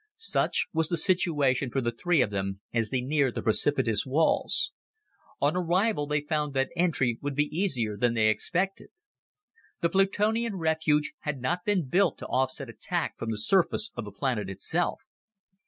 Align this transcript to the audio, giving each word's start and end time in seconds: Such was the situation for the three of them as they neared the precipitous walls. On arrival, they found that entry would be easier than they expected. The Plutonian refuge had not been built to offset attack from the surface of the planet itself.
Such 0.15 0.65
was 0.73 0.87
the 0.87 0.97
situation 0.97 1.69
for 1.69 1.79
the 1.79 1.91
three 1.91 2.23
of 2.23 2.31
them 2.31 2.59
as 2.73 2.89
they 2.89 3.01
neared 3.01 3.35
the 3.35 3.43
precipitous 3.43 4.03
walls. 4.03 4.71
On 5.39 5.55
arrival, 5.55 6.07
they 6.07 6.21
found 6.21 6.55
that 6.55 6.71
entry 6.75 7.19
would 7.21 7.35
be 7.35 7.55
easier 7.55 7.95
than 7.95 8.15
they 8.15 8.29
expected. 8.29 8.89
The 9.81 9.89
Plutonian 9.89 10.55
refuge 10.55 11.13
had 11.19 11.39
not 11.39 11.65
been 11.65 11.87
built 11.87 12.17
to 12.17 12.25
offset 12.25 12.67
attack 12.67 13.19
from 13.19 13.29
the 13.29 13.37
surface 13.37 13.91
of 13.93 14.03
the 14.05 14.11
planet 14.11 14.49
itself. 14.49 15.03